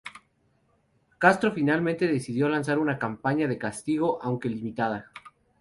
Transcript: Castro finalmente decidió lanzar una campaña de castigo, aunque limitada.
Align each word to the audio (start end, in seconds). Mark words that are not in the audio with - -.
Castro 1.19 1.51
finalmente 1.51 2.07
decidió 2.07 2.49
lanzar 2.49 2.79
una 2.79 2.97
campaña 2.97 3.47
de 3.47 3.59
castigo, 3.59 4.17
aunque 4.23 4.49
limitada. 4.49 5.11